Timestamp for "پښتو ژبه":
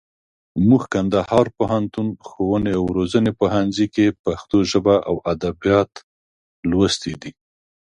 4.23-4.95